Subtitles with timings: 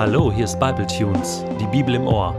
[0.00, 2.34] Hallo, hier ist Bible Tunes, die Bibel im Ohr.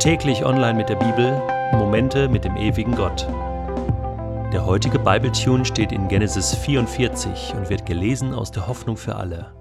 [0.00, 1.40] Täglich online mit der Bibel,
[1.74, 3.28] Momente mit dem ewigen Gott.
[4.52, 9.14] Der heutige Bible Tune steht in Genesis 44 und wird gelesen aus der Hoffnung für
[9.14, 9.52] alle.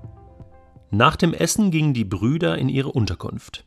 [0.90, 3.64] Nach dem Essen gingen die Brüder in ihre Unterkunft.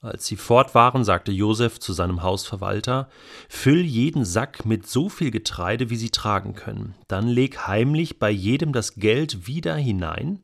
[0.00, 3.08] Als sie fort waren, sagte Josef zu seinem Hausverwalter:
[3.48, 6.94] Füll jeden Sack mit so viel Getreide, wie sie tragen können.
[7.08, 10.38] Dann leg heimlich bei jedem das Geld wieder hinein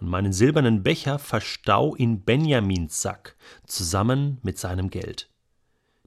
[0.00, 5.30] und meinen silbernen Becher verstau in Benjamins Sack zusammen mit seinem Geld.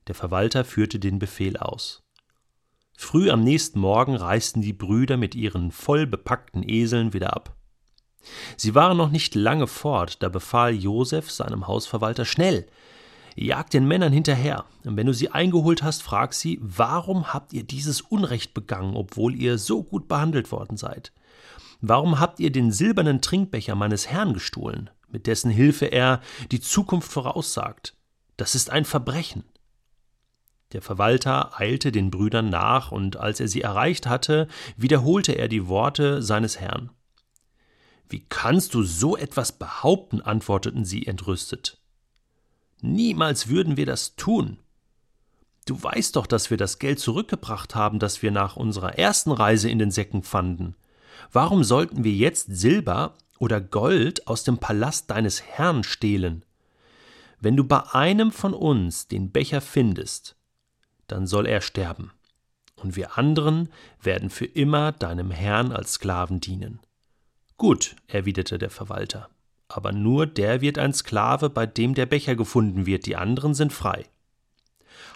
[0.07, 2.03] Der Verwalter führte den Befehl aus.
[2.97, 7.55] Früh am nächsten Morgen reisten die Brüder mit ihren voll bepackten Eseln wieder ab.
[8.57, 12.67] Sie waren noch nicht lange fort, da befahl Josef seinem Hausverwalter schnell,
[13.35, 17.63] jag den Männern hinterher, und wenn du sie eingeholt hast, frag sie, warum habt ihr
[17.63, 21.13] dieses Unrecht begangen, obwohl ihr so gut behandelt worden seid?
[21.81, 26.21] Warum habt ihr den silbernen Trinkbecher meines Herrn gestohlen, mit dessen Hilfe er
[26.51, 27.95] die Zukunft voraussagt?
[28.37, 29.43] Das ist ein Verbrechen.
[30.73, 35.67] Der Verwalter eilte den Brüdern nach, und als er sie erreicht hatte, wiederholte er die
[35.67, 36.91] Worte seines Herrn.
[38.07, 40.21] Wie kannst du so etwas behaupten?
[40.21, 41.79] antworteten sie entrüstet.
[42.81, 44.57] Niemals würden wir das tun.
[45.65, 49.69] Du weißt doch, dass wir das Geld zurückgebracht haben, das wir nach unserer ersten Reise
[49.69, 50.75] in den Säcken fanden.
[51.31, 56.43] Warum sollten wir jetzt Silber oder Gold aus dem Palast deines Herrn stehlen?
[57.39, 60.35] Wenn du bei einem von uns den Becher findest,
[61.07, 62.11] dann soll er sterben,
[62.75, 63.69] und wir anderen
[64.01, 66.79] werden für immer deinem Herrn als Sklaven dienen.
[67.57, 69.29] Gut, erwiderte der Verwalter,
[69.67, 73.73] aber nur der wird ein Sklave, bei dem der Becher gefunden wird, die anderen sind
[73.73, 74.05] frei.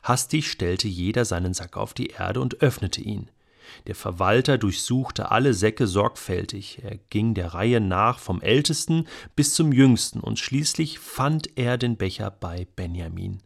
[0.02, 3.30] Hastig stellte jeder seinen Sack auf die Erde und öffnete ihn.
[3.88, 9.72] Der Verwalter durchsuchte alle Säcke sorgfältig, er ging der Reihe nach vom ältesten bis zum
[9.72, 13.42] jüngsten, und schließlich fand er den Becher bei Benjamin.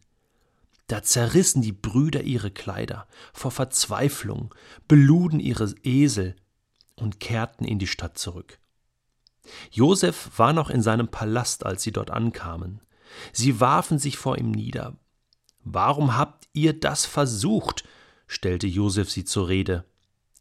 [0.86, 4.54] Da zerrissen die Brüder ihre Kleider vor Verzweiflung,
[4.88, 6.34] beluden ihre Esel
[6.96, 8.58] und kehrten in die Stadt zurück.
[9.70, 12.80] Josef war noch in seinem Palast, als sie dort ankamen.
[13.32, 14.96] Sie warfen sich vor ihm nieder.
[15.64, 17.84] Warum habt ihr das versucht?
[18.26, 19.84] stellte Josef sie zur Rede.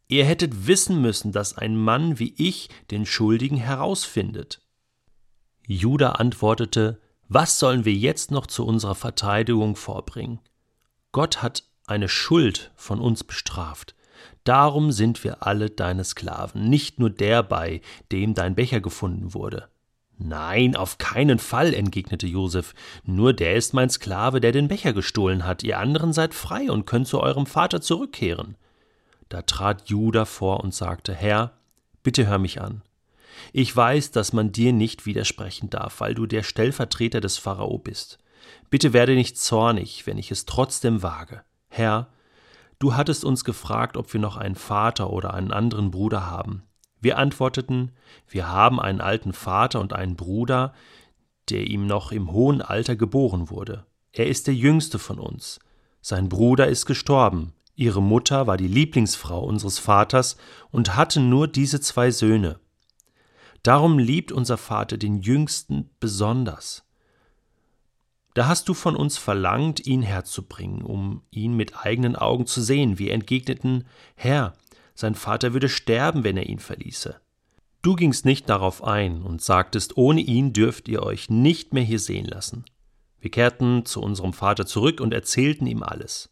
[0.07, 4.61] Ihr hättet wissen müssen, dass ein Mann wie ich den Schuldigen herausfindet.
[5.67, 10.39] Judah antwortete, was sollen wir jetzt noch zu unserer Verteidigung vorbringen?
[11.11, 13.95] Gott hat eine Schuld von uns bestraft.
[14.45, 17.81] Darum sind wir alle deine Sklaven, nicht nur der bei
[18.13, 19.67] dem dein Becher gefunden wurde.
[20.17, 22.73] Nein, auf keinen Fall, entgegnete Josef.
[23.03, 25.63] Nur der ist mein Sklave, der den Becher gestohlen hat.
[25.63, 28.55] Ihr anderen seid frei und könnt zu eurem Vater zurückkehren.
[29.29, 31.53] Da trat Judah vor und sagte, Herr,
[32.03, 32.81] bitte hör mich an.
[33.53, 38.17] Ich weiß, dass man dir nicht widersprechen darf, weil du der Stellvertreter des Pharao bist.
[38.69, 41.43] Bitte werde nicht zornig, wenn ich es trotzdem wage.
[41.69, 42.07] Herr,
[42.79, 46.63] du hattest uns gefragt, ob wir noch einen Vater oder einen anderen Bruder haben.
[46.99, 47.91] Wir antworteten,
[48.27, 50.73] wir haben einen alten Vater und einen Bruder,
[51.49, 53.85] der ihm noch im hohen Alter geboren wurde.
[54.11, 55.59] Er ist der jüngste von uns.
[56.01, 60.35] Sein Bruder ist gestorben, Ihre Mutter war die Lieblingsfrau unseres Vaters
[60.71, 62.59] und hatte nur diese zwei Söhne.
[63.61, 66.83] Darum liebt unser Vater den Jüngsten besonders.
[68.33, 72.97] Da hast du von uns verlangt, ihn herzubringen, um ihn mit eigenen Augen zu sehen.
[72.97, 74.53] Wir entgegneten, Herr,
[74.95, 77.21] sein Vater würde sterben, wenn er ihn verließe.
[77.83, 81.99] Du gingst nicht darauf ein und sagtest, ohne ihn dürft ihr euch nicht mehr hier
[81.99, 82.65] sehen lassen.
[83.19, 86.31] Wir kehrten zu unserem Vater zurück und erzählten ihm alles.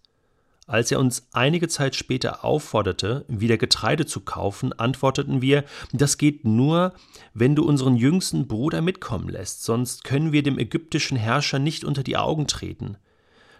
[0.67, 6.43] Als er uns einige Zeit später aufforderte, wieder Getreide zu kaufen, antworteten wir, das geht
[6.43, 6.93] nur,
[7.35, 12.01] wenn du unseren jüngsten Bruder mitkommen lässt, sonst können wir dem ägyptischen Herrscher nicht unter
[12.01, 12.97] die Augen treten.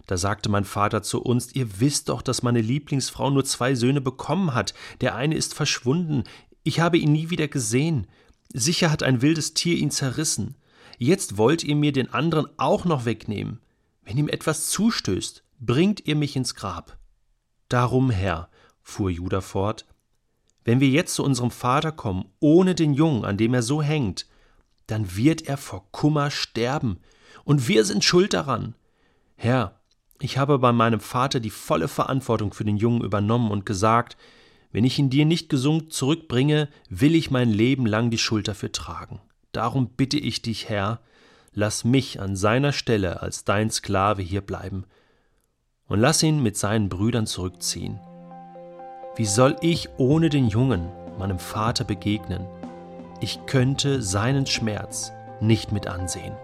[0.07, 4.01] Da sagte mein Vater zu uns, ihr wisst doch, dass meine Lieblingsfrau nur zwei Söhne
[4.01, 6.23] bekommen hat, der eine ist verschwunden,
[6.63, 8.07] ich habe ihn nie wieder gesehen,
[8.52, 10.55] sicher hat ein wildes Tier ihn zerrissen,
[10.97, 13.59] jetzt wollt ihr mir den anderen auch noch wegnehmen.
[14.03, 16.97] Wenn ihm etwas zustößt, bringt ihr mich ins Grab.
[17.70, 18.50] Darum, Herr,
[18.82, 19.85] fuhr Judah fort,
[20.64, 24.28] wenn wir jetzt zu unserem Vater kommen, ohne den Jungen, an dem er so hängt,
[24.88, 27.00] dann wird er vor Kummer sterben,
[27.44, 28.73] und wir sind schuld daran.
[29.35, 29.79] Herr,
[30.20, 34.17] ich habe bei meinem Vater die volle Verantwortung für den Jungen übernommen und gesagt,
[34.72, 38.72] wenn ich ihn dir nicht gesund zurückbringe, will ich mein Leben lang die Schuld dafür
[38.72, 39.22] tragen.
[39.52, 41.02] Darum bitte ich dich, Herr,
[41.53, 44.85] lass mich an seiner Stelle als dein Sklave hier bleiben,
[45.87, 47.99] und lass ihn mit seinen Brüdern zurückziehen.
[49.16, 52.46] Wie soll ich ohne den Jungen, meinem Vater, begegnen?
[53.22, 56.35] Ich könnte seinen Schmerz nicht mit ansehen.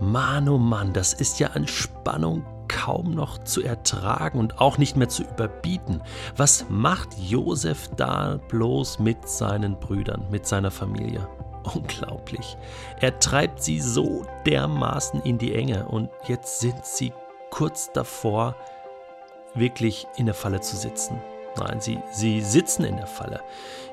[0.00, 4.96] Mann, oh Mann, das ist ja an Spannung kaum noch zu ertragen und auch nicht
[4.96, 6.00] mehr zu überbieten.
[6.36, 11.28] Was macht Josef da bloß mit seinen Brüdern, mit seiner Familie?
[11.74, 12.56] Unglaublich.
[13.00, 17.12] Er treibt sie so dermaßen in die Enge und jetzt sind sie
[17.60, 18.56] kurz davor,
[19.54, 21.20] wirklich in der Falle zu sitzen.
[21.58, 23.42] Nein, sie, sie sitzen in der Falle.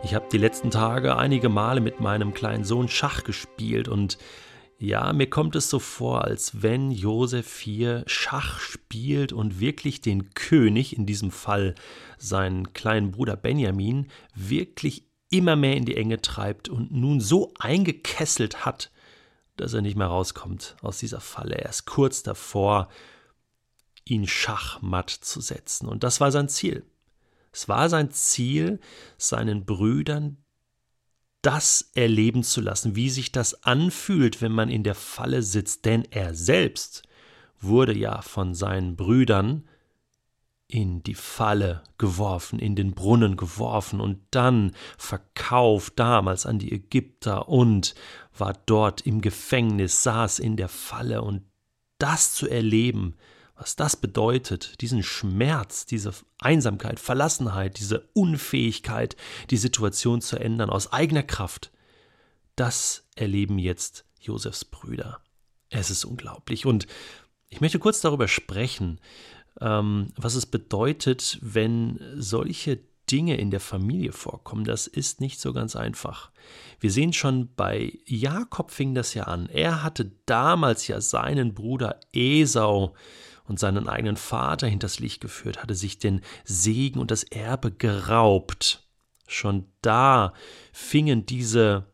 [0.04, 4.18] Ich habe die letzten Tage einige Male mit meinem kleinen Sohn Schach gespielt und
[4.80, 10.34] ja, mir kommt es so vor, als wenn Josef hier Schach spielt und wirklich den
[10.34, 11.76] König, in diesem Fall
[12.18, 18.66] seinen kleinen Bruder Benjamin, wirklich immer mehr in die Enge treibt und nun so eingekesselt
[18.66, 18.92] hat,
[19.58, 21.56] dass er nicht mehr rauskommt aus dieser Falle.
[21.56, 22.88] Er ist kurz davor,
[24.10, 25.88] ihn schachmatt zu setzen.
[25.88, 26.86] Und das war sein Ziel.
[27.52, 28.80] Es war sein Ziel,
[29.18, 30.38] seinen Brüdern
[31.42, 36.04] das erleben zu lassen, wie sich das anfühlt, wenn man in der Falle sitzt, denn
[36.12, 37.04] er selbst
[37.60, 39.68] wurde ja von seinen Brüdern
[40.68, 47.48] in die Falle geworfen, in den Brunnen geworfen und dann verkauft damals an die Ägypter
[47.48, 47.96] und
[48.38, 51.44] war dort im Gefängnis, saß in der Falle und
[52.00, 53.16] das zu erleben,
[53.58, 59.16] was das bedeutet, diesen Schmerz, diese Einsamkeit, Verlassenheit, diese Unfähigkeit,
[59.50, 61.72] die Situation zu ändern aus eigener Kraft,
[62.56, 65.22] das erleben jetzt Josefs Brüder.
[65.70, 66.66] Es ist unglaublich.
[66.66, 66.88] Und
[67.50, 69.00] ich möchte kurz darüber sprechen,
[69.60, 74.66] ähm, was es bedeutet, wenn solche Dinge in der Familie vorkommen.
[74.66, 76.32] Das ist nicht so ganz einfach.
[76.80, 79.48] Wir sehen schon bei Jakob fing das ja an.
[79.48, 82.94] Er hatte damals ja seinen Bruder Esau
[83.48, 88.88] und seinen eigenen Vater hinters Licht geführt, hatte sich den Segen und das Erbe geraubt.
[89.28, 90.34] Schon da
[90.72, 91.86] fingen diese,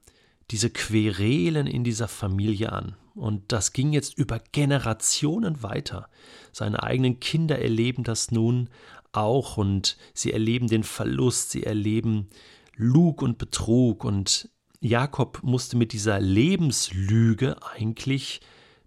[0.51, 2.95] diese Querelen in dieser Familie an.
[3.15, 6.09] Und das ging jetzt über Generationen weiter.
[6.51, 8.69] Seine eigenen Kinder erleben das nun
[9.11, 12.29] auch und sie erleben den Verlust, sie erleben
[12.75, 18.41] Lug und Betrug und Jakob musste mit dieser Lebenslüge eigentlich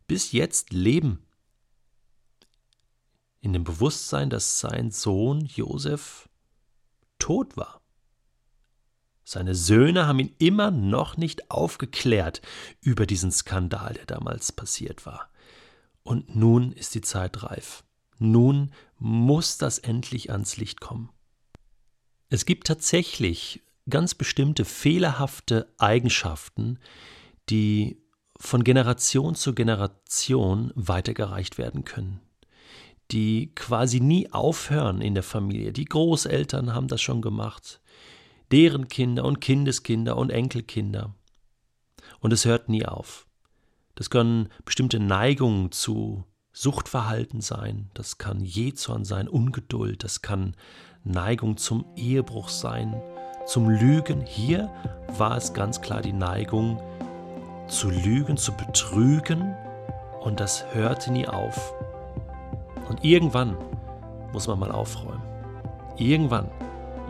[0.08, 1.25] bis jetzt leben
[3.46, 6.28] in dem Bewusstsein, dass sein Sohn Josef
[7.20, 7.80] tot war.
[9.22, 12.42] Seine Söhne haben ihn immer noch nicht aufgeklärt
[12.80, 15.30] über diesen Skandal, der damals passiert war.
[16.02, 17.84] Und nun ist die Zeit reif.
[18.18, 21.10] Nun muss das endlich ans Licht kommen.
[22.28, 26.80] Es gibt tatsächlich ganz bestimmte fehlerhafte Eigenschaften,
[27.48, 28.02] die
[28.40, 32.25] von Generation zu Generation weitergereicht werden können
[33.10, 35.72] die quasi nie aufhören in der Familie.
[35.72, 37.80] Die Großeltern haben das schon gemacht,
[38.50, 41.14] deren Kinder und Kindeskinder und Enkelkinder.
[42.20, 43.26] Und es hört nie auf.
[43.94, 50.56] Das können bestimmte Neigungen zu Suchtverhalten sein, das kann Jezorn sein, Ungeduld, das kann
[51.04, 53.00] Neigung zum Ehebruch sein,
[53.46, 54.24] zum Lügen.
[54.24, 54.72] Hier
[55.18, 56.80] war es ganz klar die Neigung
[57.68, 59.54] zu lügen, zu betrügen
[60.20, 61.74] und das hörte nie auf.
[62.88, 63.56] Und irgendwann
[64.32, 65.22] muss man mal aufräumen.
[65.96, 66.50] Irgendwann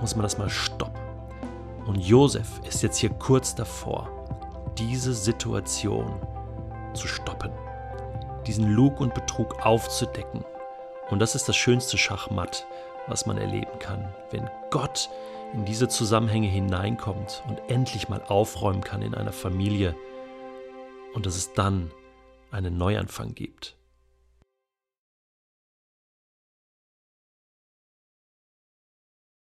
[0.01, 1.01] muss man das mal stoppen.
[1.87, 4.09] Und Josef ist jetzt hier kurz davor,
[4.79, 6.21] diese Situation
[6.95, 7.53] zu stoppen,
[8.47, 10.45] diesen Lug und Betrug aufzudecken.
[11.11, 12.67] Und das ist das schönste Schachmatt,
[13.07, 15.09] was man erleben kann, wenn Gott
[15.53, 19.95] in diese Zusammenhänge hineinkommt und endlich mal aufräumen kann in einer Familie
[21.15, 21.93] und dass es dann
[22.51, 23.76] einen Neuanfang gibt.